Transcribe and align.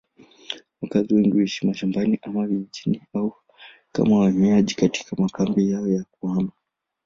Wakazi 0.81 1.13
wengi 1.15 1.29
huishi 1.31 1.67
mashambani 1.67 2.19
ama 2.21 2.47
vijijini 2.47 3.01
au 3.13 3.33
kama 3.91 4.19
wahamiaji 4.19 4.75
katika 4.75 5.15
makambi 5.15 5.71
yao 5.71 5.87
ya 5.87 6.03
kuhama. 6.11 6.51